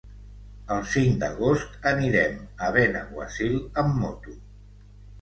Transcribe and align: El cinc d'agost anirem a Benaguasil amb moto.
El 0.75 0.79
cinc 0.93 1.19
d'agost 1.25 1.87
anirem 1.91 2.41
a 2.65 2.73
Benaguasil 2.81 3.57
amb 3.87 3.99
moto. 4.03 4.39